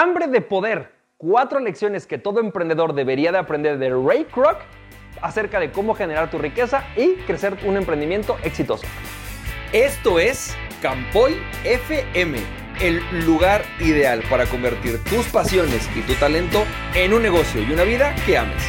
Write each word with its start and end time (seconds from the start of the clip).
Hambre 0.00 0.28
de 0.28 0.40
poder. 0.40 0.92
Cuatro 1.18 1.60
lecciones 1.60 2.06
que 2.06 2.16
todo 2.16 2.40
emprendedor 2.40 2.94
debería 2.94 3.32
de 3.32 3.36
aprender 3.36 3.76
de 3.76 3.90
Ray 3.90 4.24
Kroc 4.24 4.56
acerca 5.20 5.60
de 5.60 5.70
cómo 5.72 5.94
generar 5.94 6.30
tu 6.30 6.38
riqueza 6.38 6.84
y 6.96 7.16
crecer 7.26 7.58
un 7.66 7.76
emprendimiento 7.76 8.38
exitoso. 8.42 8.86
Esto 9.74 10.18
es 10.18 10.56
Campoy 10.80 11.36
FM, 11.64 12.38
el 12.80 13.02
lugar 13.26 13.62
ideal 13.78 14.22
para 14.30 14.46
convertir 14.46 15.04
tus 15.04 15.26
pasiones 15.26 15.86
y 15.94 16.00
tu 16.00 16.14
talento 16.14 16.64
en 16.94 17.12
un 17.12 17.20
negocio 17.20 17.60
y 17.60 17.70
una 17.70 17.82
vida 17.82 18.14
que 18.24 18.38
ames. 18.38 18.62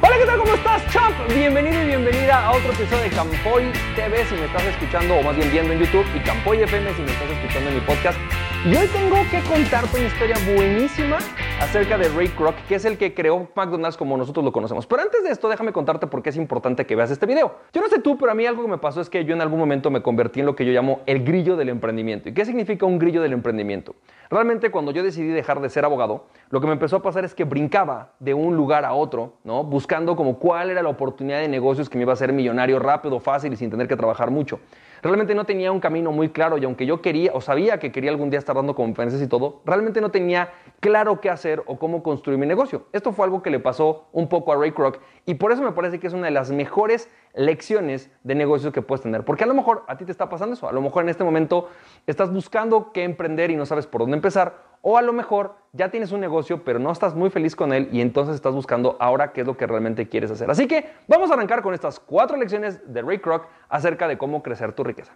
Hola, 0.00 0.16
¿qué 0.16 0.24
tal? 0.24 0.38
¿Cómo 0.38 0.54
estás, 0.54 0.90
champ? 0.90 1.14
Bienvenido 1.34 1.82
y 1.82 1.86
bienvenida 1.88 2.42
a 2.42 2.52
otro 2.52 2.72
episodio 2.72 3.02
de 3.02 3.10
Campoy 3.10 3.70
TV 3.96 4.24
si 4.24 4.34
me 4.34 4.46
estás 4.46 4.64
escuchando 4.64 5.16
o 5.16 5.22
más 5.22 5.36
bien 5.36 5.50
viendo 5.52 5.74
en 5.74 5.80
YouTube 5.80 6.06
y 6.16 6.20
Campoy 6.20 6.62
FM 6.62 6.94
si 6.94 7.02
me 7.02 7.12
estás 7.12 7.30
escuchando 7.32 7.68
en 7.68 7.74
mi 7.74 7.80
podcast. 7.82 8.18
Y 8.66 8.74
hoy 8.74 8.86
tengo 8.86 9.16
que 9.30 9.42
contarte 9.42 9.98
una 9.98 10.06
historia 10.06 10.36
buenísima 10.56 11.18
acerca 11.60 11.98
de 11.98 12.08
Ray 12.08 12.28
Kroc, 12.28 12.54
que 12.66 12.76
es 12.76 12.86
el 12.86 12.96
que 12.96 13.12
creó 13.12 13.46
McDonald's 13.54 13.98
como 13.98 14.16
nosotros 14.16 14.42
lo 14.42 14.52
conocemos. 14.52 14.86
Pero 14.86 15.02
antes 15.02 15.22
de 15.22 15.28
esto, 15.28 15.50
déjame 15.50 15.70
contarte 15.70 16.06
por 16.06 16.22
qué 16.22 16.30
es 16.30 16.36
importante 16.38 16.86
que 16.86 16.96
veas 16.96 17.10
este 17.10 17.26
video. 17.26 17.56
Yo 17.74 17.82
no 17.82 17.88
sé 17.88 17.98
tú, 17.98 18.16
pero 18.16 18.32
a 18.32 18.34
mí 18.34 18.46
algo 18.46 18.62
que 18.62 18.70
me 18.70 18.78
pasó 18.78 19.02
es 19.02 19.10
que 19.10 19.22
yo 19.26 19.34
en 19.34 19.42
algún 19.42 19.58
momento 19.58 19.90
me 19.90 20.00
convertí 20.00 20.40
en 20.40 20.46
lo 20.46 20.56
que 20.56 20.64
yo 20.64 20.72
llamo 20.72 21.00
el 21.04 21.24
grillo 21.24 21.56
del 21.56 21.68
emprendimiento. 21.68 22.30
¿Y 22.30 22.32
qué 22.32 22.46
significa 22.46 22.86
un 22.86 22.98
grillo 22.98 23.20
del 23.20 23.34
emprendimiento? 23.34 23.96
Realmente 24.30 24.70
cuando 24.70 24.92
yo 24.92 25.02
decidí 25.02 25.28
dejar 25.28 25.60
de 25.60 25.68
ser 25.68 25.84
abogado, 25.84 26.24
lo 26.48 26.62
que 26.62 26.66
me 26.66 26.72
empezó 26.72 26.96
a 26.96 27.02
pasar 27.02 27.26
es 27.26 27.34
que 27.34 27.44
brincaba 27.44 28.14
de 28.18 28.32
un 28.32 28.56
lugar 28.56 28.86
a 28.86 28.94
otro, 28.94 29.34
¿no? 29.44 29.62
Buscando 29.62 30.16
como 30.16 30.38
cuál 30.38 30.70
era 30.70 30.82
la 30.82 30.88
oportunidad 30.88 31.40
de 31.40 31.48
negocios 31.48 31.90
que 31.90 31.98
me 31.98 32.02
iba 32.04 32.12
a 32.12 32.14
hacer 32.14 32.32
millonario 32.32 32.78
rápido, 32.78 33.20
fácil 33.20 33.52
y 33.52 33.56
sin 33.56 33.68
tener 33.68 33.88
que 33.88 33.96
trabajar 33.96 34.30
mucho. 34.30 34.58
Realmente 35.04 35.34
no 35.34 35.44
tenía 35.44 35.70
un 35.70 35.80
camino 35.80 36.12
muy 36.12 36.30
claro 36.30 36.56
y 36.56 36.64
aunque 36.64 36.86
yo 36.86 37.02
quería 37.02 37.30
o 37.34 37.42
sabía 37.42 37.78
que 37.78 37.92
quería 37.92 38.10
algún 38.10 38.30
día 38.30 38.38
estar 38.38 38.56
dando 38.56 38.74
conferencias 38.74 39.20
y 39.20 39.26
todo, 39.26 39.60
realmente 39.66 40.00
no 40.00 40.10
tenía 40.10 40.54
claro 40.80 41.20
qué 41.20 41.28
hacer 41.28 41.62
o 41.66 41.78
cómo 41.78 42.02
construir 42.02 42.38
mi 42.38 42.46
negocio. 42.46 42.86
Esto 42.90 43.12
fue 43.12 43.26
algo 43.26 43.42
que 43.42 43.50
le 43.50 43.60
pasó 43.60 44.08
un 44.12 44.30
poco 44.30 44.50
a 44.54 44.56
Ray 44.56 44.72
Kroc 44.72 45.00
y 45.26 45.34
por 45.34 45.52
eso 45.52 45.60
me 45.60 45.72
parece 45.72 46.00
que 46.00 46.06
es 46.06 46.14
una 46.14 46.24
de 46.24 46.30
las 46.30 46.50
mejores 46.50 47.10
lecciones 47.34 48.10
de 48.22 48.34
negocios 48.34 48.72
que 48.72 48.82
puedes 48.82 49.02
tener. 49.02 49.24
Porque 49.24 49.44
a 49.44 49.46
lo 49.46 49.54
mejor 49.54 49.84
a 49.88 49.96
ti 49.96 50.04
te 50.04 50.12
está 50.12 50.28
pasando 50.28 50.54
eso. 50.54 50.68
A 50.68 50.72
lo 50.72 50.80
mejor 50.80 51.02
en 51.02 51.08
este 51.08 51.24
momento 51.24 51.68
estás 52.06 52.32
buscando 52.32 52.92
qué 52.92 53.04
emprender 53.04 53.50
y 53.50 53.56
no 53.56 53.66
sabes 53.66 53.86
por 53.86 54.02
dónde 54.02 54.16
empezar. 54.16 54.74
O 54.82 54.98
a 54.98 55.02
lo 55.02 55.12
mejor 55.12 55.56
ya 55.72 55.90
tienes 55.90 56.12
un 56.12 56.20
negocio 56.20 56.62
pero 56.62 56.78
no 56.78 56.92
estás 56.92 57.14
muy 57.14 57.30
feliz 57.30 57.56
con 57.56 57.72
él 57.72 57.88
y 57.90 58.00
entonces 58.00 58.34
estás 58.34 58.54
buscando 58.54 58.96
ahora 59.00 59.32
qué 59.32 59.40
es 59.40 59.46
lo 59.46 59.56
que 59.56 59.66
realmente 59.66 60.08
quieres 60.08 60.30
hacer. 60.30 60.50
Así 60.50 60.68
que 60.68 60.90
vamos 61.08 61.30
a 61.30 61.34
arrancar 61.34 61.62
con 61.62 61.74
estas 61.74 61.98
cuatro 61.98 62.36
lecciones 62.36 62.80
de 62.92 63.02
Ray 63.02 63.18
Kroc 63.18 63.46
acerca 63.68 64.06
de 64.08 64.18
cómo 64.18 64.42
crecer 64.42 64.72
tu 64.72 64.84
riqueza. 64.84 65.14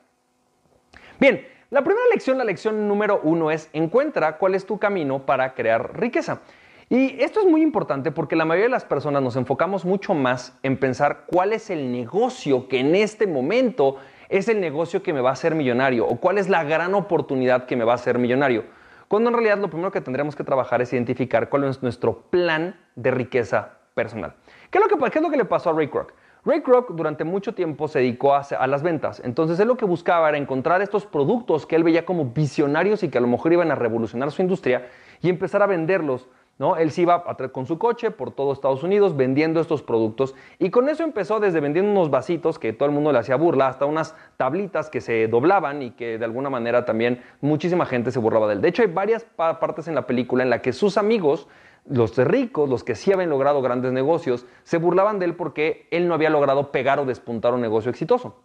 Bien, 1.21 1.47
la 1.71 1.83
primera 1.83 2.07
lección, 2.11 2.39
la 2.39 2.45
lección 2.45 2.89
número 2.89 3.21
uno 3.23 3.51
es 3.51 3.69
encuentra 3.75 4.39
cuál 4.39 4.55
es 4.55 4.65
tu 4.65 4.79
camino 4.79 5.27
para 5.27 5.53
crear 5.55 5.99
riqueza. 6.01 6.41
Y 6.91 7.23
esto 7.23 7.41
es 7.41 7.47
muy 7.47 7.61
importante 7.61 8.11
porque 8.13 8.35
la 8.35 8.47
mayoría 8.47 8.67
de 8.67 8.71
las 8.71 8.87
personas 8.87 9.23
nos 9.23 9.37
enfocamos 9.37 9.85
mucho 9.85 10.15
más 10.15 10.59
en 10.63 10.79
pensar 10.79 11.25
cuál 11.27 11.53
es 11.53 11.69
el 11.69 11.93
negocio 11.93 12.67
que 12.67 12.81
en 12.81 12.95
este 12.95 13.27
momento 13.27 13.97
es 14.31 14.49
el 14.49 14.59
negocio 14.59 15.03
que 15.03 15.13
me 15.13 15.21
va 15.21 15.31
a 15.31 15.33
hacer 15.35 15.55
millonario 15.55 16.07
o 16.07 16.17
cuál 16.17 16.39
es 16.39 16.49
la 16.49 16.65
gran 16.65 16.95
oportunidad 16.95 17.67
que 17.67 17.77
me 17.77 17.85
va 17.85 17.93
a 17.93 17.97
hacer 17.97 18.19
millonario. 18.19 18.65
Cuando 19.07 19.29
en 19.29 19.35
realidad 19.35 19.59
lo 19.59 19.69
primero 19.69 19.93
que 19.93 20.01
tendremos 20.01 20.35
que 20.35 20.45
trabajar 20.45 20.81
es 20.81 20.93
identificar 20.95 21.51
cuál 21.51 21.65
es 21.65 21.83
nuestro 21.83 22.23
plan 22.31 22.75
de 22.97 23.11
riqueza 23.11 23.75
personal. 23.95 24.35
¿Qué 24.71 24.79
es 24.79 24.85
lo 24.85 24.89
que, 24.89 25.11
qué 25.11 25.19
es 25.19 25.23
lo 25.23 25.31
que 25.31 25.37
le 25.37 25.45
pasó 25.45 25.71
a 25.71 25.73
Ray 25.75 25.89
Kroc? 25.89 26.15
Ray 26.45 26.63
Kroc 26.63 26.93
durante 26.93 27.25
mucho 27.25 27.55
tiempo 27.55 27.89
se 27.89 27.99
dedicó 27.99 28.35
a, 28.35 28.41
a, 28.41 28.67
las 28.67 28.83
ventas. 28.83 29.21
Entonces 29.23 29.61
él 29.61 29.69
lo 29.69 29.77
que 29.77 29.85
buscaba 29.85 30.31
era 30.31 30.39
encontrar 30.39 30.81
estos 30.81 31.05
productos 31.05 31.67
que 31.67 31.77
él 31.77 31.85
veía 31.85 32.07
como 32.07 32.27
visionarios 32.27 33.03
y 33.03 33.11
que 33.11 33.19
a 33.19 33.21
lo 33.21 33.27
mejor 33.27 33.53
iban 33.53 33.71
a 33.71 33.75
revolucionar 33.75 34.31
su 34.31 34.41
industria 34.41 34.89
y 35.21 35.29
empezar 35.29 35.63
a 35.63 35.67
venderlos 35.67 36.29
¿no? 36.59 36.77
Él 36.77 36.91
se 36.91 37.03
iba 37.03 37.25
con 37.53 37.67
su 37.67 37.79
coche 37.79 38.11
por 38.11 38.33
todo 38.33 38.53
Estados 38.53 38.83
Unidos 38.83 39.17
vendiendo 39.17 39.61
estos 39.61 39.83
productos 39.83 40.35
y 40.59 40.71
con 40.71 40.89
eso 40.89 41.05
empezó 41.05 41.41
desde 41.41 41.61
vendiendo 41.61 41.91
unos 41.91 42.11
vasitos 42.11 42.59
que 42.59 42.73
todo 42.73 42.89
el 42.89 42.95
mundo 42.95 43.13
le 43.13 43.19
hacía 43.19 43.37
burla 43.37 43.69
hasta 43.69 43.87
unas 43.87 44.15
tablitas 44.37 44.91
que 44.91 45.01
se 45.01 45.29
doblaban 45.29 45.83
y 45.83 45.93
que 45.93 46.19
de 46.19 46.25
alguna 46.25 46.51
manera 46.51 46.85
también 46.85 47.23
muchísima 47.41 47.87
gente 47.87 48.11
se 48.11 48.19
burlaba 48.19 48.49
de 48.49 48.55
él. 48.55 48.61
De 48.61 48.69
hecho 48.69 48.83
hay 48.83 48.89
varias 48.89 49.25
partes 49.25 49.89
en 49.89 49.95
la 49.95 50.07
película 50.07 50.43
en 50.43 50.51
la 50.51 50.61
que 50.61 50.73
sus 50.73 50.99
amigos 50.99 51.49
los 51.89 52.17
ricos, 52.19 52.69
los 52.69 52.85
que 52.85 52.95
sí 52.95 53.13
habían 53.13 53.31
logrado 53.31 53.63
grandes 53.63 53.93
negocios, 53.93 54.47
se 54.65 54.77
burlaban 54.77 55.19
de 55.19 55.27
él 55.27 55.35
porque 55.35 55.87
él 55.91 56.07
no 56.07 56.15
había 56.15 56.29
logrado 56.29 56.71
pegar 56.71 56.99
o 56.99 57.07
despuntar 57.07 57.55
un 57.55 57.63
negocio 57.63 57.91
exitoso. 57.91 58.37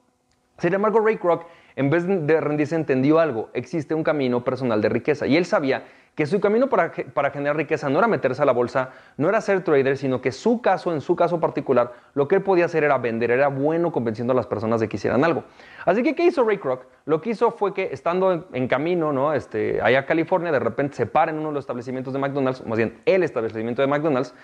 Sin 0.59 0.73
embargo, 0.73 0.99
Ray 0.99 1.17
Kroc, 1.17 1.45
en 1.75 1.89
vez 1.89 2.05
de 2.07 2.39
rendirse, 2.39 2.75
entendió 2.75 3.19
algo. 3.19 3.49
Existe 3.53 3.95
un 3.95 4.03
camino 4.03 4.43
personal 4.43 4.81
de 4.81 4.89
riqueza. 4.89 5.25
Y 5.27 5.35
él 5.35 5.45
sabía 5.45 5.83
que 6.15 6.27
su 6.27 6.39
camino 6.39 6.69
para, 6.69 6.91
para, 7.13 7.31
generar 7.31 7.57
riqueza 7.57 7.89
no 7.89 7.97
era 7.97 8.07
meterse 8.07 8.41
a 8.41 8.45
la 8.45 8.51
bolsa, 8.51 8.91
no 9.17 9.29
era 9.29 9.41
ser 9.41 9.63
trader, 9.63 9.97
sino 9.97 10.21
que 10.21 10.31
su 10.31 10.61
caso, 10.61 10.93
en 10.93 11.01
su 11.01 11.15
caso 11.15 11.39
particular, 11.39 11.93
lo 12.13 12.27
que 12.27 12.35
él 12.35 12.43
podía 12.43 12.65
hacer 12.65 12.83
era 12.83 12.97
vender, 12.99 13.31
era 13.31 13.47
bueno 13.47 13.91
convenciendo 13.91 14.33
a 14.33 14.35
las 14.35 14.45
personas 14.45 14.79
de 14.79 14.87
que 14.87 14.97
hicieran 14.97 15.23
algo. 15.23 15.43
Así 15.85 16.03
que, 16.03 16.13
¿qué 16.13 16.25
hizo 16.25 16.43
Ray 16.43 16.59
Kroc? 16.59 16.85
Lo 17.05 17.19
que 17.19 17.31
hizo 17.31 17.51
fue 17.51 17.73
que 17.73 17.89
estando 17.91 18.47
en, 18.53 18.67
camino, 18.67 19.11
¿no? 19.11 19.33
Este, 19.33 19.81
allá 19.81 19.99
a 19.99 20.05
California, 20.05 20.51
de 20.51 20.59
repente 20.59 20.95
se 20.95 21.05
para 21.07 21.31
en 21.31 21.39
uno 21.39 21.47
de 21.49 21.55
los 21.55 21.63
establecimientos 21.63 22.13
de 22.13 22.19
McDonald's, 22.19 22.65
más 22.65 22.77
bien 22.77 23.01
el 23.05 23.23
establecimiento 23.23 23.81
de 23.81 23.87
McDonald's, 23.87 24.35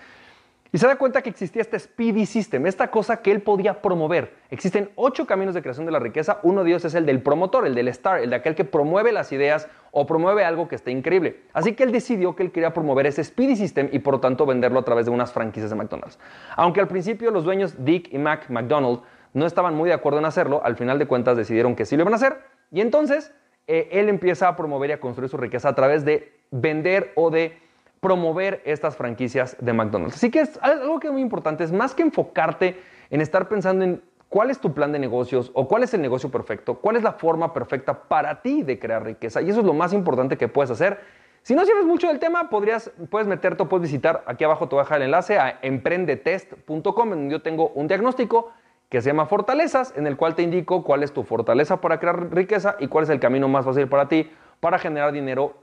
y 0.72 0.78
se 0.78 0.86
da 0.86 0.96
cuenta 0.96 1.22
que 1.22 1.30
existía 1.30 1.62
este 1.62 1.78
Speedy 1.78 2.26
System, 2.26 2.66
esta 2.66 2.90
cosa 2.90 3.22
que 3.22 3.32
él 3.32 3.42
podía 3.42 3.82
promover. 3.82 4.34
Existen 4.50 4.90
ocho 4.94 5.26
caminos 5.26 5.54
de 5.54 5.62
creación 5.62 5.84
de 5.84 5.92
la 5.92 5.98
riqueza. 5.98 6.38
Uno 6.44 6.62
de 6.62 6.70
ellos 6.70 6.84
es 6.84 6.94
el 6.94 7.06
del 7.06 7.22
promotor, 7.22 7.66
el 7.66 7.74
del 7.74 7.88
star, 7.88 8.20
el 8.20 8.30
de 8.30 8.36
aquel 8.36 8.54
que 8.54 8.64
promueve 8.64 9.10
las 9.10 9.32
ideas 9.32 9.68
o 9.90 10.06
promueve 10.06 10.44
algo 10.44 10.68
que 10.68 10.76
esté 10.76 10.92
increíble. 10.92 11.42
Así 11.52 11.74
que 11.74 11.82
él 11.82 11.90
decidió 11.90 12.36
que 12.36 12.44
él 12.44 12.52
quería 12.52 12.72
promover 12.72 13.06
ese 13.06 13.24
Speedy 13.24 13.56
System 13.56 13.88
y 13.90 13.98
por 13.98 14.14
lo 14.14 14.20
tanto 14.20 14.46
venderlo 14.46 14.78
a 14.78 14.84
través 14.84 15.06
de 15.06 15.10
unas 15.10 15.32
franquicias 15.32 15.70
de 15.70 15.76
McDonald's. 15.76 16.18
Aunque 16.56 16.80
al 16.80 16.86
principio 16.86 17.32
los 17.32 17.44
dueños 17.44 17.84
Dick 17.84 18.12
y 18.12 18.18
Mac 18.18 18.48
McDonald 18.48 19.00
no 19.32 19.46
estaban 19.46 19.74
muy 19.74 19.88
de 19.88 19.94
acuerdo 19.94 20.20
en 20.20 20.24
hacerlo, 20.24 20.60
al 20.64 20.76
final 20.76 20.98
de 20.98 21.06
cuentas 21.06 21.36
decidieron 21.36 21.74
que 21.74 21.84
sí 21.84 21.96
lo 21.96 22.02
iban 22.02 22.12
a 22.12 22.16
hacer. 22.16 22.38
Y 22.70 22.80
entonces 22.80 23.34
eh, 23.66 23.88
él 23.92 24.08
empieza 24.08 24.46
a 24.46 24.56
promover 24.56 24.90
y 24.90 24.92
a 24.92 25.00
construir 25.00 25.28
su 25.28 25.36
riqueza 25.36 25.68
a 25.68 25.74
través 25.74 26.04
de 26.04 26.32
vender 26.50 27.12
o 27.16 27.30
de 27.30 27.58
promover 28.00 28.62
estas 28.64 28.96
franquicias 28.96 29.56
de 29.60 29.72
McDonald's. 29.72 30.16
Así 30.16 30.30
que 30.30 30.40
es 30.40 30.58
algo 30.62 30.98
que 30.98 31.08
es 31.08 31.12
muy 31.12 31.22
importante, 31.22 31.64
es 31.64 31.72
más 31.72 31.94
que 31.94 32.02
enfocarte 32.02 32.80
en 33.10 33.20
estar 33.20 33.48
pensando 33.48 33.84
en 33.84 34.02
cuál 34.28 34.50
es 34.50 34.58
tu 34.58 34.72
plan 34.72 34.92
de 34.92 34.98
negocios 34.98 35.50
o 35.54 35.68
cuál 35.68 35.82
es 35.82 35.92
el 35.92 36.00
negocio 36.00 36.30
perfecto, 36.30 36.76
cuál 36.76 36.96
es 36.96 37.02
la 37.02 37.12
forma 37.12 37.52
perfecta 37.52 38.04
para 38.04 38.40
ti 38.40 38.62
de 38.62 38.78
crear 38.78 39.04
riqueza. 39.04 39.42
Y 39.42 39.50
eso 39.50 39.60
es 39.60 39.66
lo 39.66 39.74
más 39.74 39.92
importante 39.92 40.38
que 40.38 40.48
puedes 40.48 40.70
hacer. 40.70 41.00
Si 41.42 41.54
no 41.54 41.64
sabes 41.64 41.84
mucho 41.84 42.08
del 42.08 42.18
tema, 42.18 42.48
podrías, 42.48 42.90
puedes 43.10 43.26
meterte 43.26 43.62
o 43.62 43.68
puedes 43.68 43.82
visitar, 43.82 44.22
aquí 44.26 44.44
abajo 44.44 44.68
te 44.68 44.76
voy 44.76 44.80
a 44.80 44.84
dejar 44.84 44.98
el 44.98 45.04
enlace 45.04 45.38
a 45.38 45.58
emprendetest.com, 45.62 47.12
en 47.12 47.18
donde 47.18 47.32
yo 47.32 47.42
tengo 47.42 47.68
un 47.70 47.88
diagnóstico 47.88 48.52
que 48.88 49.00
se 49.00 49.10
llama 49.10 49.26
Fortalezas, 49.26 49.94
en 49.96 50.06
el 50.06 50.16
cual 50.16 50.34
te 50.34 50.42
indico 50.42 50.84
cuál 50.84 51.02
es 51.02 51.12
tu 51.12 51.22
fortaleza 51.22 51.80
para 51.80 51.98
crear 51.98 52.32
riqueza 52.32 52.76
y 52.78 52.88
cuál 52.88 53.04
es 53.04 53.10
el 53.10 53.20
camino 53.20 53.48
más 53.48 53.64
fácil 53.64 53.88
para 53.88 54.08
ti 54.08 54.30
para 54.60 54.78
generar 54.78 55.12
dinero 55.12 55.54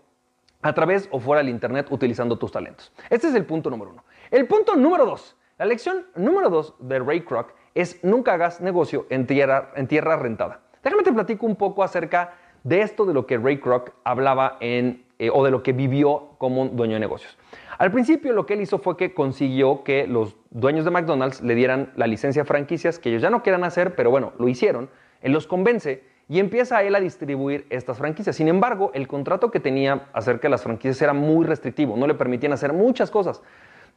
a 0.62 0.74
través 0.74 1.08
o 1.12 1.20
fuera 1.20 1.42
del 1.42 1.50
Internet 1.50 1.88
utilizando 1.90 2.38
tus 2.38 2.52
talentos. 2.52 2.92
Este 3.10 3.28
es 3.28 3.36
el 3.36 3.46
punto 3.46 3.70
número 3.70 3.92
uno. 3.92 4.04
El 4.32 4.48
punto 4.48 4.76
número 4.76 5.06
dos. 5.06 5.36
La 5.58 5.66
lección 5.66 6.06
número 6.16 6.50
dos 6.50 6.76
de 6.80 7.00
Ray 7.00 7.22
Kroc 7.22 7.54
es 7.74 8.04
nunca 8.04 8.34
hagas 8.34 8.62
negocio 8.62 9.06
en 9.10 9.26
tierra, 9.28 9.72
en 9.76 9.88
tierra 9.88 10.16
rentada. 10.18 10.62
Déjame 10.84 11.04
te 11.04 11.14
platico 11.14 11.46
un 11.46 11.56
poco 11.56 11.84
acerca 11.84 12.34
de 12.64 12.82
esto 12.82 13.06
de 13.06 13.14
lo 13.14 13.26
que 13.26 13.38
Ray 13.38 13.60
Kroc 13.60 13.92
hablaba 14.04 14.58
en, 14.60 15.06
eh, 15.20 15.30
o 15.34 15.44
de 15.44 15.52
lo 15.52 15.64
que 15.64 15.74
vivió 15.74 16.32
como 16.38 16.68
dueño 16.68 16.96
de 16.96 17.00
negocios. 17.00 17.38
Al 17.78 17.92
principio 17.92 18.34
lo 18.34 18.46
que 18.46 18.56
él 18.56 18.62
hizo 18.62 18.80
fue 18.80 18.98
que 18.98 19.14
consiguió 19.14 19.84
que 19.84 20.08
los 20.08 20.36
dueños 20.50 20.86
de 20.86 20.92
McDonald's 20.92 21.42
le 21.42 21.56
dieran 21.56 21.92
la 21.96 22.08
licencia 22.08 22.42
a 22.42 22.46
franquicias 22.46 23.00
que 23.00 23.10
ellos 23.10 23.22
ya 23.22 23.30
no 23.30 23.44
quieran 23.44 23.64
hacer, 23.64 23.96
pero 23.96 24.10
bueno, 24.10 24.34
lo 24.40 24.48
hicieron. 24.48 24.90
Él 25.22 25.32
los 25.32 25.48
convence 25.48 26.04
y 26.30 26.40
empieza 26.40 26.84
él 26.84 26.96
a 26.96 27.00
distribuir 27.00 27.66
estas 27.70 27.98
franquicias. 27.98 28.36
Sin 28.36 28.48
embargo, 28.48 28.92
el 28.94 29.08
contrato 29.08 29.50
que 29.52 29.60
tenía 29.60 30.08
acerca 30.14 30.44
de 30.44 30.50
las 30.50 30.64
franquicias 30.64 31.02
era 31.02 31.14
muy 31.14 31.46
restrictivo, 31.46 31.96
no 31.96 32.08
le 32.08 32.16
permitían 32.16 32.54
hacer 32.54 32.74
muchas 32.74 33.12
cosas. 33.12 33.42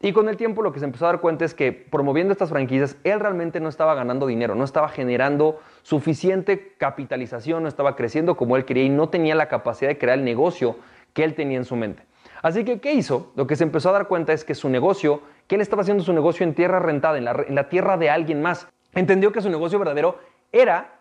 Y 0.03 0.12
con 0.12 0.31
el 0.31 0.38
tiempo 0.38 0.62
lo 0.62 0.73
que 0.73 0.79
se 0.79 0.87
empezó 0.87 1.05
a 1.05 1.09
dar 1.09 1.21
cuenta 1.21 1.44
es 1.44 1.53
que 1.53 1.73
promoviendo 1.73 2.32
estas 2.32 2.49
franquicias, 2.49 2.97
él 3.05 3.21
realmente 3.21 3.61
no 3.61 3.69
estaba 3.69 3.94
ganando 3.94 4.27
dinero, 4.27 4.55
no 4.55 4.65
estaba 4.65 4.88
generando 4.88 5.61
suficiente 5.82 6.75
capitalización, 6.79 7.65
no 7.65 7.69
estaba 7.69 7.97
creciendo 7.97 8.35
como 8.35 8.56
él 8.56 8.65
quería 8.65 8.85
y 8.85 8.88
no 8.88 9.11
tenía 9.11 9.35
la 9.35 9.49
capacidad 9.49 9.91
de 9.91 9.99
crear 9.99 10.19
el 10.19 10.25
negocio 10.25 10.77
que 11.12 11.23
él 11.23 11.35
tenía 11.35 11.59
en 11.59 11.67
su 11.67 11.77
mente. 11.77 12.05
Así 12.41 12.65
que, 12.65 12.81
¿qué 12.81 12.94
hizo? 12.94 13.31
Lo 13.37 13.47
que 13.47 13.56
se 13.56 13.65
empezó 13.65 13.91
a 13.91 13.93
dar 13.93 14.09
cuenta 14.09 14.32
es 14.32 14.47
que 14.47 14.55
su 14.55 14.71
negocio, 14.71 15.21
que 15.47 15.56
él 15.56 15.61
estaba 15.61 15.82
haciendo 15.82 16.03
su 16.03 16.15
negocio 16.15 16.44
en 16.44 16.55
tierra 16.55 16.79
rentada, 16.79 17.19
en 17.19 17.27
la, 17.27 17.44
en 17.47 17.55
la 17.55 17.69
tierra 17.69 17.99
de 17.99 18.09
alguien 18.09 18.41
más, 18.41 18.69
entendió 18.94 19.32
que 19.32 19.43
su 19.43 19.50
negocio 19.50 19.79
verdadero 19.79 20.19
era 20.50 21.00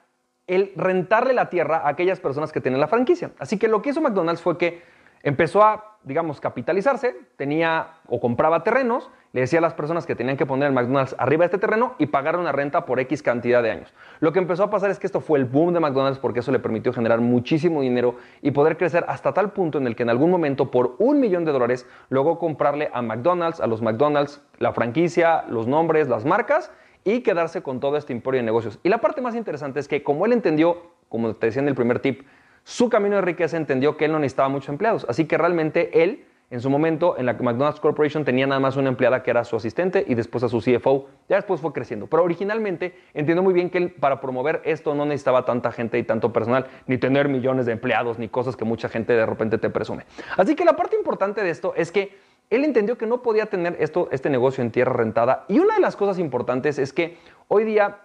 el 0.49 0.73
rentarle 0.75 1.33
la 1.33 1.49
tierra 1.49 1.77
a 1.77 1.89
aquellas 1.89 2.19
personas 2.19 2.51
que 2.51 2.59
tienen 2.59 2.79
la 2.79 2.87
franquicia. 2.87 3.31
Así 3.39 3.57
que 3.57 3.67
lo 3.67 3.81
que 3.81 3.91
hizo 3.91 4.01
McDonald's 4.01 4.41
fue 4.41 4.57
que 4.57 4.81
empezó 5.23 5.63
a, 5.63 5.97
digamos, 6.03 6.41
capitalizarse, 6.41 7.15
tenía 7.35 7.99
o 8.07 8.19
compraba 8.19 8.63
terrenos, 8.63 9.09
le 9.31 9.41
decía 9.41 9.59
a 9.59 9.61
las 9.61 9.75
personas 9.75 10.07
que 10.07 10.15
tenían 10.15 10.37
que 10.37 10.47
poner 10.47 10.67
el 10.67 10.73
McDonald's 10.73 11.15
arriba 11.19 11.41
de 11.41 11.45
este 11.45 11.57
terreno 11.59 11.93
y 11.99 12.07
pagar 12.07 12.35
una 12.35 12.51
renta 12.51 12.85
por 12.85 12.99
X 12.99 13.21
cantidad 13.21 13.61
de 13.61 13.69
años. 13.69 13.93
Lo 14.21 14.33
que 14.33 14.39
empezó 14.39 14.63
a 14.63 14.69
pasar 14.71 14.89
es 14.89 14.97
que 14.97 15.05
esto 15.05 15.21
fue 15.21 15.37
el 15.37 15.45
boom 15.45 15.73
de 15.73 15.79
McDonald's 15.79 16.19
porque 16.19 16.39
eso 16.39 16.51
le 16.51 16.59
permitió 16.59 16.93
generar 16.93 17.21
muchísimo 17.21 17.81
dinero 17.81 18.15
y 18.41 18.51
poder 18.51 18.77
crecer 18.77 19.05
hasta 19.07 19.33
tal 19.33 19.51
punto 19.51 19.77
en 19.77 19.85
el 19.85 19.95
que 19.95 20.03
en 20.03 20.09
algún 20.09 20.31
momento 20.31 20.71
por 20.71 20.95
un 20.97 21.19
millón 21.19 21.45
de 21.45 21.51
dólares 21.51 21.85
logró 22.09 22.39
comprarle 22.39 22.89
a 22.91 23.03
McDonald's, 23.03 23.59
a 23.59 23.67
los 23.67 23.83
McDonald's, 23.83 24.41
la 24.57 24.73
franquicia, 24.73 25.43
los 25.47 25.67
nombres, 25.67 26.07
las 26.07 26.25
marcas 26.25 26.71
y 27.03 27.21
quedarse 27.21 27.61
con 27.61 27.79
todo 27.79 27.97
este 27.97 28.13
emporio 28.13 28.39
de 28.39 28.45
negocios. 28.45 28.79
Y 28.83 28.89
la 28.89 28.99
parte 28.99 29.21
más 29.21 29.35
interesante 29.35 29.79
es 29.79 29.87
que 29.87 30.03
como 30.03 30.25
él 30.25 30.33
entendió, 30.33 30.77
como 31.07 31.35
te 31.35 31.47
decía 31.47 31.61
en 31.61 31.67
el 31.67 31.75
primer 31.75 31.99
tip, 31.99 32.21
su 32.63 32.89
camino 32.89 33.15
de 33.15 33.21
riqueza 33.21 33.57
entendió 33.57 33.97
que 33.97 34.05
él 34.05 34.11
no 34.11 34.19
necesitaba 34.19 34.49
muchos 34.49 34.69
empleados. 34.69 35.05
Así 35.09 35.25
que 35.25 35.37
realmente 35.37 36.03
él, 36.03 36.25
en 36.51 36.61
su 36.61 36.69
momento, 36.69 37.17
en 37.17 37.25
la 37.25 37.33
McDonald's 37.33 37.79
Corporation 37.79 38.25
tenía 38.25 38.45
nada 38.47 38.59
más 38.59 38.75
una 38.75 38.89
empleada 38.89 39.23
que 39.23 39.31
era 39.31 39.43
su 39.43 39.55
asistente 39.55 40.03
y 40.07 40.15
después 40.15 40.43
a 40.43 40.49
su 40.49 40.59
CFO. 40.59 41.07
Ya 41.27 41.37
después 41.37 41.61
fue 41.61 41.73
creciendo. 41.73 42.07
Pero 42.07 42.23
originalmente 42.23 42.95
entendió 43.13 43.41
muy 43.41 43.53
bien 43.53 43.69
que 43.69 43.77
él, 43.77 43.91
para 43.91 44.19
promover 44.19 44.61
esto 44.65 44.93
no 44.93 45.05
necesitaba 45.05 45.45
tanta 45.45 45.71
gente 45.71 45.97
y 45.97 46.03
tanto 46.03 46.33
personal, 46.33 46.67
ni 46.85 46.97
tener 46.97 47.29
millones 47.29 47.65
de 47.65 47.71
empleados, 47.71 48.19
ni 48.19 48.27
cosas 48.27 48.55
que 48.55 48.65
mucha 48.65 48.89
gente 48.89 49.13
de 49.13 49.25
repente 49.25 49.57
te 49.57 49.69
presume. 49.69 50.05
Así 50.37 50.55
que 50.55 50.65
la 50.65 50.75
parte 50.75 50.95
importante 50.95 51.43
de 51.43 51.49
esto 51.49 51.73
es 51.75 51.91
que 51.91 52.17
él 52.49 52.63
entendió 52.65 52.97
que 52.97 53.05
no 53.05 53.21
podía 53.21 53.45
tener 53.45 53.77
esto, 53.79 54.09
este 54.11 54.29
negocio 54.29 54.63
en 54.63 54.71
tierra 54.71 54.93
rentada. 54.93 55.45
Y 55.47 55.59
una 55.59 55.75
de 55.75 55.81
las 55.81 55.95
cosas 55.95 56.19
importantes 56.19 56.79
es 56.79 56.93
que 56.93 57.17
hoy 57.47 57.63
día 57.63 57.99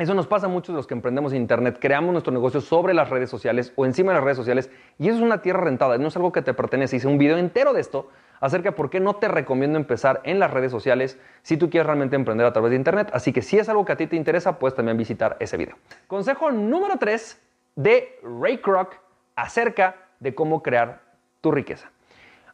eso 0.00 0.14
nos 0.14 0.26
pasa 0.26 0.46
a 0.46 0.48
muchos 0.48 0.74
de 0.74 0.78
los 0.78 0.86
que 0.86 0.94
emprendemos 0.94 1.32
en 1.32 1.42
Internet. 1.42 1.76
Creamos 1.78 2.12
nuestro 2.12 2.32
negocio 2.32 2.60
sobre 2.60 2.94
las 2.94 3.10
redes 3.10 3.28
sociales 3.28 3.72
o 3.76 3.84
encima 3.84 4.12
de 4.12 4.16
las 4.16 4.24
redes 4.24 4.38
sociales 4.38 4.70
y 4.98 5.08
eso 5.08 5.18
es 5.18 5.22
una 5.22 5.42
tierra 5.42 5.60
rentada, 5.60 5.98
no 5.98 6.08
es 6.08 6.16
algo 6.16 6.32
que 6.32 6.40
te 6.40 6.54
pertenece. 6.54 6.96
Hice 6.96 7.06
un 7.06 7.18
video 7.18 7.36
entero 7.36 7.74
de 7.74 7.82
esto 7.82 8.08
acerca 8.40 8.70
de 8.70 8.76
por 8.76 8.88
qué 8.88 8.98
no 8.98 9.16
te 9.16 9.28
recomiendo 9.28 9.78
empezar 9.78 10.22
en 10.24 10.38
las 10.38 10.50
redes 10.50 10.72
sociales 10.72 11.18
si 11.42 11.58
tú 11.58 11.68
quieres 11.68 11.86
realmente 11.86 12.16
emprender 12.16 12.46
a 12.46 12.52
través 12.54 12.70
de 12.70 12.76
Internet. 12.76 13.10
Así 13.12 13.32
que 13.34 13.42
si 13.42 13.58
es 13.58 13.68
algo 13.68 13.84
que 13.84 13.92
a 13.92 13.96
ti 13.96 14.06
te 14.06 14.16
interesa, 14.16 14.58
puedes 14.58 14.74
también 14.74 14.96
visitar 14.96 15.36
ese 15.38 15.58
video. 15.58 15.76
Consejo 16.06 16.50
número 16.50 16.96
3 16.98 17.38
de 17.76 18.18
Ray 18.22 18.56
Kroc 18.58 18.94
acerca 19.36 19.96
de 20.18 20.34
cómo 20.34 20.62
crear 20.62 21.02
tu 21.42 21.50
riqueza. 21.50 21.90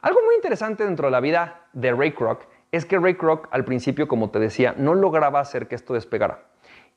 Algo 0.06 0.20
muy 0.24 0.36
interesante 0.36 0.84
dentro 0.84 1.08
de 1.08 1.10
la 1.10 1.18
vida 1.18 1.62
de 1.72 1.90
Ray 1.90 2.12
Kroc 2.12 2.46
es 2.70 2.86
que 2.86 2.96
Ray 2.96 3.14
Kroc 3.14 3.48
al 3.50 3.64
principio, 3.64 4.06
como 4.06 4.30
te 4.30 4.38
decía, 4.38 4.72
no 4.78 4.94
lograba 4.94 5.40
hacer 5.40 5.66
que 5.66 5.74
esto 5.74 5.94
despegara. 5.94 6.44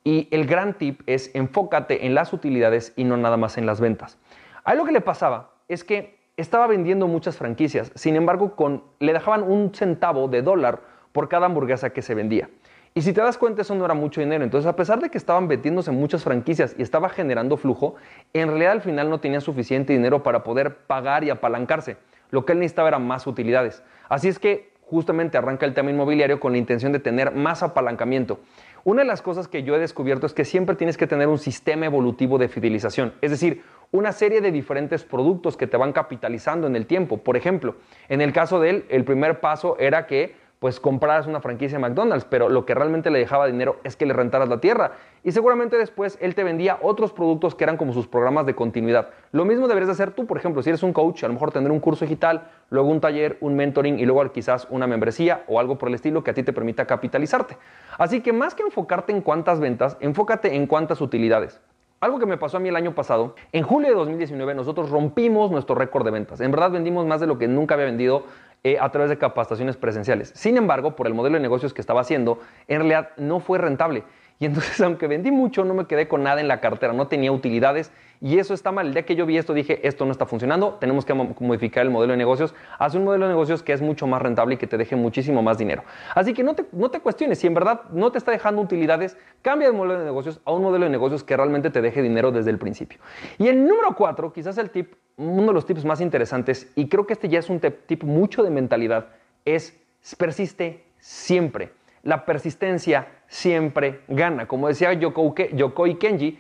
Y 0.03 0.27
el 0.29 0.45
gran 0.45 0.77
tip 0.77 1.01
es 1.07 1.33
enfócate 1.33 2.05
en 2.05 2.13
las 2.13 2.33
utilidades 2.33 2.93
y 2.95 3.05
no 3.05 3.17
nada 3.17 3.35
más 3.35 3.57
en 3.57 3.65
las 3.65 3.81
ventas. 3.81 4.19
A 4.63 4.75
lo 4.75 4.85
que 4.85 4.91
le 4.91 5.01
pasaba 5.01 5.55
es 5.67 5.83
que 5.83 6.19
estaba 6.37 6.67
vendiendo 6.67 7.07
muchas 7.07 7.35
franquicias, 7.35 7.91
sin 7.95 8.15
embargo 8.15 8.55
con, 8.55 8.83
le 8.99 9.11
dejaban 9.11 9.41
un 9.41 9.73
centavo 9.73 10.27
de 10.27 10.43
dólar 10.43 10.81
por 11.11 11.29
cada 11.29 11.47
hamburguesa 11.47 11.89
que 11.89 12.03
se 12.03 12.13
vendía. 12.13 12.47
Y 12.93 13.01
si 13.01 13.11
te 13.11 13.21
das 13.21 13.39
cuenta, 13.39 13.63
eso 13.63 13.73
no 13.73 13.85
era 13.85 13.95
mucho 13.95 14.21
dinero. 14.21 14.43
Entonces, 14.43 14.67
a 14.67 14.75
pesar 14.75 14.99
de 14.99 15.09
que 15.09 15.17
estaban 15.17 15.47
vendiéndose 15.47 15.89
muchas 15.89 16.23
franquicias 16.23 16.75
y 16.77 16.83
estaba 16.83 17.09
generando 17.09 17.57
flujo, 17.57 17.95
en 18.33 18.49
realidad 18.49 18.73
al 18.73 18.81
final 18.81 19.09
no 19.09 19.19
tenía 19.19 19.41
suficiente 19.41 19.93
dinero 19.93 20.21
para 20.21 20.43
poder 20.43 20.77
pagar 20.85 21.23
y 21.23 21.31
apalancarse. 21.31 21.97
Lo 22.31 22.45
que 22.45 22.53
él 22.53 22.59
necesitaba 22.59 22.89
era 22.89 22.99
más 22.99 23.27
utilidades. 23.27 23.83
Así 24.07 24.27
es 24.27 24.39
que 24.39 24.71
justamente 24.81 25.37
arranca 25.37 25.65
el 25.65 25.73
tema 25.73 25.91
inmobiliario 25.91 26.39
con 26.39 26.51
la 26.51 26.57
intención 26.57 26.91
de 26.91 26.99
tener 26.99 27.33
más 27.33 27.61
apalancamiento. 27.61 28.39
Una 28.83 29.01
de 29.01 29.07
las 29.07 29.21
cosas 29.21 29.47
que 29.47 29.63
yo 29.63 29.75
he 29.75 29.79
descubierto 29.79 30.25
es 30.25 30.33
que 30.33 30.45
siempre 30.45 30.75
tienes 30.75 30.97
que 30.97 31.05
tener 31.05 31.27
un 31.27 31.37
sistema 31.37 31.85
evolutivo 31.85 32.37
de 32.37 32.47
fidelización, 32.47 33.13
es 33.21 33.29
decir, 33.29 33.61
una 33.91 34.11
serie 34.11 34.41
de 34.41 34.51
diferentes 34.51 35.03
productos 35.03 35.57
que 35.57 35.67
te 35.67 35.77
van 35.77 35.93
capitalizando 35.93 36.67
en 36.67 36.75
el 36.75 36.85
tiempo. 36.85 37.17
Por 37.17 37.37
ejemplo, 37.37 37.75
en 38.07 38.21
el 38.21 38.33
caso 38.33 38.59
de 38.59 38.69
él, 38.69 38.85
el 38.89 39.03
primer 39.03 39.39
paso 39.41 39.77
era 39.79 40.07
que 40.07 40.35
pues 40.59 40.81
compraras 40.81 41.25
una 41.25 41.39
franquicia 41.39 41.77
de 41.77 41.81
McDonald's, 41.81 42.25
pero 42.29 42.49
lo 42.49 42.65
que 42.65 42.75
realmente 42.75 43.09
le 43.09 43.19
dejaba 43.19 43.47
dinero 43.47 43.77
es 43.85 43.95
que 43.95 44.05
le 44.05 44.13
rentaras 44.13 44.49
la 44.49 44.59
tierra. 44.59 44.91
Y 45.23 45.31
seguramente 45.31 45.77
después 45.77 46.17
él 46.19 46.35
te 46.35 46.43
vendía 46.43 46.79
otros 46.81 47.13
productos 47.13 47.55
que 47.55 47.63
eran 47.63 47.77
como 47.77 47.93
sus 47.93 48.07
programas 48.07 48.45
de 48.45 48.55
continuidad. 48.55 49.09
Lo 49.31 49.45
mismo 49.45 49.69
deberías 49.69 49.87
de 49.87 49.93
hacer 49.93 50.11
tú, 50.11 50.25
por 50.25 50.37
ejemplo, 50.37 50.61
si 50.61 50.69
eres 50.69 50.83
un 50.83 50.91
coach, 50.91 51.23
a 51.23 51.27
lo 51.27 51.33
mejor 51.33 51.51
tener 51.51 51.71
un 51.71 51.79
curso 51.79 52.03
digital, 52.03 52.49
luego 52.69 52.89
un 52.89 52.99
taller, 52.99 53.37
un 53.39 53.55
mentoring 53.55 53.99
y 53.99 54.05
luego 54.05 54.29
quizás 54.33 54.67
una 54.69 54.85
membresía 54.85 55.43
o 55.47 55.61
algo 55.61 55.77
por 55.77 55.87
el 55.87 55.95
estilo 55.95 56.25
que 56.25 56.31
a 56.31 56.33
ti 56.33 56.43
te 56.43 56.51
permita 56.51 56.85
capitalizarte. 56.85 57.57
Así 57.97 58.19
que 58.19 58.33
más 58.33 58.53
que 58.53 58.63
enfocarte 58.63 59.13
en 59.13 59.21
cuántas 59.21 59.61
ventas, 59.61 59.95
enfócate 60.01 60.55
en 60.55 60.67
cuántas 60.67 60.99
utilidades. 60.99 61.61
Algo 62.01 62.17
que 62.17 62.25
me 62.25 62.37
pasó 62.37 62.55
a 62.55 62.59
mí 62.61 62.69
el 62.69 62.77
año 62.77 62.95
pasado, 62.95 63.35
en 63.51 63.63
julio 63.63 63.89
de 63.89 63.95
2019 63.95 64.55
nosotros 64.55 64.89
rompimos 64.89 65.51
nuestro 65.51 65.75
récord 65.75 66.05
de 66.05 66.11
ventas. 66.11 66.39
En 66.39 66.49
verdad 66.49 66.71
vendimos 66.71 67.05
más 67.05 67.19
de 67.19 67.27
lo 67.27 67.37
que 67.37 67.49
nunca 67.49 67.73
había 67.73 67.87
vendido 67.87 68.23
eh, 68.63 68.77
a 68.79 68.89
través 68.91 69.09
de 69.09 69.17
capacitaciones 69.17 69.77
presenciales. 69.77 70.31
Sin 70.35 70.57
embargo, 70.57 70.95
por 70.95 71.07
el 71.07 71.13
modelo 71.13 71.35
de 71.35 71.41
negocios 71.41 71.73
que 71.73 71.81
estaba 71.81 72.01
haciendo, 72.01 72.39
en 72.67 72.79
realidad 72.79 73.11
no 73.17 73.39
fue 73.39 73.57
rentable. 73.57 74.03
Y 74.39 74.45
entonces, 74.45 74.79
aunque 74.81 75.07
vendí 75.07 75.31
mucho, 75.31 75.65
no 75.65 75.73
me 75.73 75.85
quedé 75.85 76.07
con 76.07 76.23
nada 76.23 76.41
en 76.41 76.47
la 76.47 76.61
cartera, 76.61 76.93
no 76.93 77.07
tenía 77.07 77.31
utilidades 77.31 77.91
y 78.21 78.37
eso 78.37 78.53
está 78.53 78.71
mal. 78.71 78.87
El 78.87 78.93
día 78.93 79.03
que 79.03 79.15
yo 79.15 79.25
vi 79.25 79.37
esto 79.37 79.53
dije, 79.53 79.87
esto 79.87 80.05
no 80.05 80.11
está 80.11 80.25
funcionando, 80.25 80.77
tenemos 80.79 81.05
que 81.05 81.13
modificar 81.13 81.85
el 81.85 81.91
modelo 81.91 82.11
de 82.11 82.17
negocios, 82.17 82.53
haz 82.77 82.95
un 82.95 83.05
modelo 83.05 83.25
de 83.25 83.31
negocios 83.31 83.63
que 83.63 83.73
es 83.73 83.81
mucho 83.81 84.07
más 84.07 84.21
rentable 84.21 84.55
y 84.55 84.57
que 84.57 84.67
te 84.67 84.77
deje 84.77 84.95
muchísimo 84.95 85.41
más 85.41 85.57
dinero. 85.57 85.83
Así 86.15 86.33
que 86.33 86.43
no 86.43 86.55
te, 86.55 86.65
no 86.71 86.89
te 86.89 86.99
cuestiones, 86.99 87.39
si 87.39 87.47
en 87.47 87.53
verdad 87.53 87.81
no 87.91 88.11
te 88.11 88.17
está 88.17 88.31
dejando 88.31 88.61
utilidades, 88.61 89.17
cambia 89.41 89.67
el 89.67 89.73
modelo 89.73 89.99
de 89.99 90.05
negocios 90.05 90.41
a 90.43 90.51
un 90.51 90.63
modelo 90.63 90.85
de 90.85 90.91
negocios 90.91 91.23
que 91.23 91.37
realmente 91.37 91.69
te 91.69 91.81
deje 91.81 92.01
dinero 92.01 92.31
desde 92.31 92.49
el 92.49 92.57
principio. 92.57 92.99
Y 93.37 93.47
el 93.47 93.65
número 93.65 93.95
cuatro, 93.95 94.33
quizás 94.33 94.57
el 94.57 94.69
tip, 94.69 94.95
uno 95.17 95.47
de 95.47 95.53
los 95.53 95.65
tips 95.65 95.85
más 95.85 96.01
interesantes, 96.01 96.71
y 96.75 96.87
creo 96.87 97.05
que 97.05 97.13
este 97.13 97.29
ya 97.29 97.39
es 97.39 97.49
un 97.49 97.59
tip 97.59 98.03
mucho 98.03 98.43
de 98.43 98.49
mentalidad, 98.49 99.07
es 99.45 99.77
persiste 100.17 100.83
siempre. 100.99 101.71
La 102.03 102.25
persistencia 102.25 103.07
siempre 103.27 104.01
gana. 104.07 104.47
Como 104.47 104.67
decía 104.67 104.93
Yokoi 104.93 105.97
Kenji, 105.97 106.39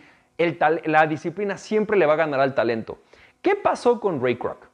la 0.85 1.07
disciplina 1.07 1.57
siempre 1.57 1.97
le 1.97 2.05
va 2.05 2.13
a 2.13 2.17
ganar 2.17 2.39
al 2.39 2.55
talento. 2.55 2.99
¿Qué 3.41 3.55
pasó 3.55 3.99
con 3.99 4.21
Ray 4.21 4.37
Kroc? 4.37 4.67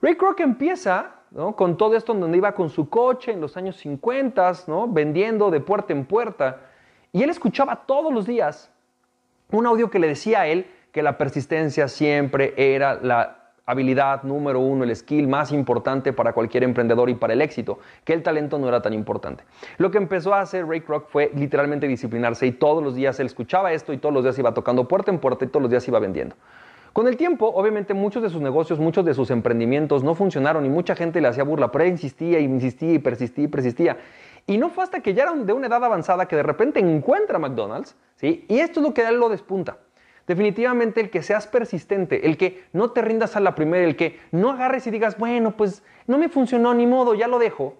Ray 0.00 0.16
Kroc 0.16 0.40
empieza 0.40 1.14
con 1.56 1.76
todo 1.76 1.96
esto 1.96 2.12
donde 2.14 2.36
iba 2.36 2.54
con 2.54 2.68
su 2.68 2.88
coche 2.88 3.32
en 3.32 3.40
los 3.40 3.56
años 3.56 3.76
50, 3.76 4.52
¿no? 4.66 4.86
vendiendo 4.88 5.50
de 5.50 5.60
puerta 5.60 5.92
en 5.92 6.04
puerta. 6.04 6.60
Y 7.12 7.22
él 7.22 7.30
escuchaba 7.30 7.84
todos 7.86 8.12
los 8.12 8.26
días 8.26 8.70
un 9.50 9.66
audio 9.66 9.90
que 9.90 9.98
le 9.98 10.08
decía 10.08 10.40
a 10.40 10.46
él 10.46 10.66
que 10.92 11.02
la 11.02 11.18
persistencia 11.18 11.88
siempre 11.88 12.54
era 12.56 12.94
la 12.94 13.41
habilidad 13.66 14.22
número 14.22 14.60
uno, 14.60 14.84
el 14.84 14.94
skill 14.94 15.28
más 15.28 15.52
importante 15.52 16.12
para 16.12 16.32
cualquier 16.32 16.64
emprendedor 16.64 17.10
y 17.10 17.14
para 17.14 17.32
el 17.32 17.42
éxito, 17.42 17.78
que 18.04 18.12
el 18.12 18.22
talento 18.22 18.58
no 18.58 18.68
era 18.68 18.82
tan 18.82 18.92
importante. 18.92 19.44
Lo 19.78 19.90
que 19.90 19.98
empezó 19.98 20.34
a 20.34 20.40
hacer 20.40 20.66
Ray 20.66 20.80
Kroc 20.80 21.08
fue 21.08 21.30
literalmente 21.34 21.86
disciplinarse 21.86 22.46
y 22.46 22.52
todos 22.52 22.82
los 22.82 22.94
días 22.94 23.18
él 23.20 23.26
escuchaba 23.26 23.72
esto 23.72 23.92
y 23.92 23.98
todos 23.98 24.14
los 24.14 24.24
días 24.24 24.38
iba 24.38 24.52
tocando 24.54 24.88
puerta 24.88 25.10
en 25.10 25.18
puerta 25.18 25.44
y 25.44 25.48
todos 25.48 25.62
los 25.62 25.70
días 25.70 25.86
iba 25.88 25.98
vendiendo. 25.98 26.36
Con 26.92 27.08
el 27.08 27.16
tiempo, 27.16 27.46
obviamente, 27.46 27.94
muchos 27.94 28.22
de 28.22 28.28
sus 28.28 28.42
negocios, 28.42 28.78
muchos 28.78 29.04
de 29.06 29.14
sus 29.14 29.30
emprendimientos 29.30 30.04
no 30.04 30.14
funcionaron 30.14 30.66
y 30.66 30.68
mucha 30.68 30.94
gente 30.94 31.22
le 31.22 31.28
hacía 31.28 31.42
burla, 31.42 31.72
pero 31.72 31.84
él 31.84 31.90
insistía 31.90 32.38
y 32.38 32.44
insistía 32.44 32.92
y 32.92 32.98
persistía 32.98 33.44
y 33.44 33.48
persistía. 33.48 33.96
Y 34.46 34.58
no 34.58 34.68
fue 34.68 34.84
hasta 34.84 35.00
que 35.00 35.14
ya 35.14 35.22
era 35.22 35.32
de 35.32 35.52
una 35.54 35.68
edad 35.68 35.82
avanzada 35.82 36.26
que 36.26 36.36
de 36.36 36.42
repente 36.42 36.80
encuentra 36.80 37.38
McDonald's, 37.38 37.96
¿sí? 38.16 38.44
Y 38.46 38.58
esto 38.58 38.80
es 38.80 38.86
lo 38.86 38.92
que 38.92 39.08
él 39.08 39.16
lo 39.16 39.30
despunta. 39.30 39.78
Definitivamente 40.26 41.00
el 41.00 41.10
que 41.10 41.22
seas 41.22 41.46
persistente, 41.46 42.26
el 42.26 42.36
que 42.36 42.64
no 42.72 42.90
te 42.90 43.02
rindas 43.02 43.36
a 43.36 43.40
la 43.40 43.54
primera, 43.54 43.84
el 43.84 43.96
que 43.96 44.20
no 44.30 44.50
agarres 44.50 44.86
y 44.86 44.90
digas, 44.90 45.18
bueno, 45.18 45.56
pues 45.56 45.82
no 46.06 46.18
me 46.18 46.28
funcionó 46.28 46.74
ni 46.74 46.86
modo, 46.86 47.14
ya 47.14 47.28
lo 47.28 47.38
dejo, 47.38 47.76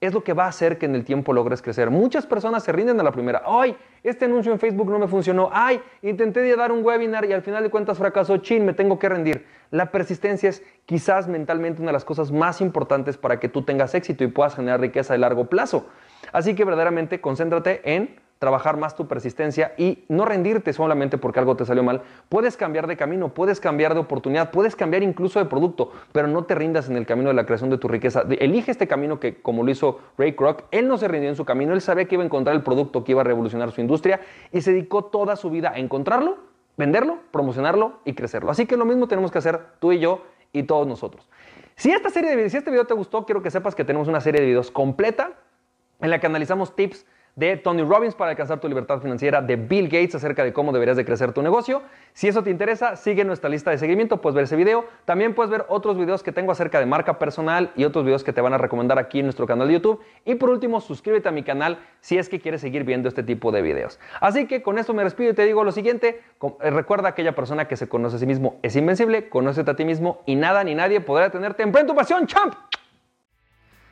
es 0.00 0.14
lo 0.14 0.24
que 0.24 0.32
va 0.32 0.46
a 0.46 0.48
hacer 0.48 0.78
que 0.78 0.86
en 0.86 0.94
el 0.94 1.04
tiempo 1.04 1.32
logres 1.32 1.60
crecer. 1.60 1.90
Muchas 1.90 2.26
personas 2.26 2.64
se 2.64 2.72
rinden 2.72 2.98
a 3.00 3.02
la 3.02 3.12
primera. 3.12 3.42
Ay, 3.44 3.76
este 4.02 4.24
anuncio 4.24 4.50
en 4.50 4.58
Facebook 4.58 4.90
no 4.90 4.98
me 4.98 5.06
funcionó. 5.06 5.50
Ay, 5.52 5.80
intenté 6.00 6.56
dar 6.56 6.72
un 6.72 6.82
webinar 6.82 7.26
y 7.26 7.32
al 7.34 7.42
final 7.42 7.62
de 7.62 7.70
cuentas 7.70 7.98
fracasó. 7.98 8.38
Chin, 8.38 8.64
me 8.64 8.72
tengo 8.72 8.98
que 8.98 9.10
rendir. 9.10 9.46
La 9.70 9.90
persistencia 9.90 10.48
es 10.48 10.62
quizás 10.86 11.28
mentalmente 11.28 11.82
una 11.82 11.90
de 11.90 11.92
las 11.92 12.06
cosas 12.06 12.32
más 12.32 12.62
importantes 12.62 13.18
para 13.18 13.38
que 13.38 13.50
tú 13.50 13.62
tengas 13.62 13.94
éxito 13.94 14.24
y 14.24 14.28
puedas 14.28 14.56
generar 14.56 14.80
riqueza 14.80 15.12
de 15.12 15.18
largo 15.18 15.50
plazo. 15.50 15.86
Así 16.32 16.54
que 16.54 16.64
verdaderamente 16.64 17.20
concéntrate 17.20 17.82
en 17.84 18.16
trabajar 18.40 18.78
más 18.78 18.96
tu 18.96 19.06
persistencia 19.06 19.74
y 19.76 20.04
no 20.08 20.24
rendirte 20.24 20.72
solamente 20.72 21.18
porque 21.18 21.38
algo 21.38 21.56
te 21.56 21.66
salió 21.66 21.82
mal. 21.82 22.00
Puedes 22.30 22.56
cambiar 22.56 22.86
de 22.86 22.96
camino, 22.96 23.34
puedes 23.34 23.60
cambiar 23.60 23.92
de 23.92 24.00
oportunidad, 24.00 24.50
puedes 24.50 24.74
cambiar 24.74 25.02
incluso 25.02 25.38
de 25.38 25.44
producto, 25.44 25.92
pero 26.12 26.26
no 26.26 26.44
te 26.44 26.54
rindas 26.54 26.88
en 26.88 26.96
el 26.96 27.04
camino 27.04 27.28
de 27.28 27.34
la 27.34 27.44
creación 27.44 27.68
de 27.68 27.76
tu 27.76 27.86
riqueza. 27.86 28.24
Elige 28.30 28.70
este 28.70 28.88
camino 28.88 29.20
que, 29.20 29.42
como 29.42 29.62
lo 29.62 29.70
hizo 29.70 30.00
Ray 30.16 30.32
Kroc, 30.32 30.64
él 30.70 30.88
no 30.88 30.96
se 30.96 31.06
rindió 31.06 31.28
en 31.28 31.36
su 31.36 31.44
camino, 31.44 31.74
él 31.74 31.82
sabía 31.82 32.06
que 32.06 32.14
iba 32.14 32.22
a 32.22 32.26
encontrar 32.26 32.56
el 32.56 32.62
producto 32.62 33.04
que 33.04 33.12
iba 33.12 33.20
a 33.20 33.24
revolucionar 33.24 33.72
su 33.72 33.82
industria 33.82 34.20
y 34.52 34.62
se 34.62 34.72
dedicó 34.72 35.04
toda 35.04 35.36
su 35.36 35.50
vida 35.50 35.72
a 35.74 35.78
encontrarlo, 35.78 36.38
venderlo, 36.78 37.18
promocionarlo 37.32 38.00
y 38.06 38.14
crecerlo. 38.14 38.50
Así 38.50 38.64
que 38.64 38.78
lo 38.78 38.86
mismo 38.86 39.06
tenemos 39.06 39.30
que 39.30 39.36
hacer 39.36 39.60
tú 39.80 39.92
y 39.92 39.98
yo 39.98 40.24
y 40.54 40.62
todos 40.62 40.86
nosotros. 40.86 41.28
Si 41.76 41.92
esta 41.92 42.08
serie 42.08 42.30
de 42.30 42.36
videos, 42.36 42.52
si 42.52 42.58
este 42.58 42.70
video 42.70 42.86
te 42.86 42.94
gustó, 42.94 43.26
quiero 43.26 43.42
que 43.42 43.50
sepas 43.50 43.74
que 43.74 43.84
tenemos 43.84 44.08
una 44.08 44.22
serie 44.22 44.40
de 44.40 44.46
videos 44.46 44.70
completa 44.70 45.32
en 46.00 46.08
la 46.08 46.18
que 46.20 46.26
analizamos 46.26 46.74
tips 46.74 47.04
de 47.40 47.56
Tony 47.56 47.82
Robbins 47.82 48.14
para 48.14 48.32
alcanzar 48.32 48.60
tu 48.60 48.68
libertad 48.68 49.00
financiera, 49.00 49.40
de 49.40 49.56
Bill 49.56 49.86
Gates 49.86 50.14
acerca 50.14 50.44
de 50.44 50.52
cómo 50.52 50.72
deberías 50.72 50.98
de 50.98 51.06
crecer 51.06 51.32
tu 51.32 51.40
negocio. 51.40 51.80
Si 52.12 52.28
eso 52.28 52.42
te 52.42 52.50
interesa, 52.50 52.96
sigue 52.96 53.24
nuestra 53.24 53.48
lista 53.48 53.70
de 53.70 53.78
seguimiento, 53.78 54.20
puedes 54.20 54.34
ver 54.34 54.44
ese 54.44 54.56
video. 54.56 54.84
También 55.06 55.34
puedes 55.34 55.50
ver 55.50 55.64
otros 55.68 55.96
videos 55.96 56.22
que 56.22 56.32
tengo 56.32 56.52
acerca 56.52 56.78
de 56.78 56.84
marca 56.84 57.18
personal 57.18 57.72
y 57.76 57.84
otros 57.84 58.04
videos 58.04 58.24
que 58.24 58.34
te 58.34 58.42
van 58.42 58.52
a 58.52 58.58
recomendar 58.58 58.98
aquí 58.98 59.20
en 59.20 59.24
nuestro 59.24 59.46
canal 59.46 59.68
de 59.68 59.74
YouTube. 59.74 60.00
Y 60.26 60.34
por 60.34 60.50
último, 60.50 60.82
suscríbete 60.82 61.30
a 61.30 61.32
mi 61.32 61.42
canal 61.42 61.78
si 62.00 62.18
es 62.18 62.28
que 62.28 62.40
quieres 62.40 62.60
seguir 62.60 62.84
viendo 62.84 63.08
este 63.08 63.22
tipo 63.22 63.50
de 63.52 63.62
videos. 63.62 63.98
Así 64.20 64.46
que 64.46 64.60
con 64.60 64.76
esto 64.76 64.92
me 64.92 65.02
despido 65.02 65.30
y 65.30 65.34
te 65.34 65.46
digo 65.46 65.64
lo 65.64 65.72
siguiente, 65.72 66.20
eh, 66.60 66.70
recuerda 66.70 67.08
aquella 67.08 67.34
persona 67.34 67.66
que 67.66 67.76
se 67.76 67.88
conoce 67.88 68.16
a 68.16 68.18
sí 68.18 68.26
mismo 68.26 68.60
es 68.62 68.76
invencible, 68.76 69.30
conócete 69.30 69.70
a 69.70 69.76
ti 69.76 69.86
mismo 69.86 70.20
y 70.26 70.36
nada 70.36 70.62
ni 70.62 70.74
nadie 70.74 71.00
podrá 71.00 71.30
tenerte 71.30 71.62
en 71.62 71.72
tu 71.86 71.94
pasión, 71.94 72.26
champ. 72.26 72.54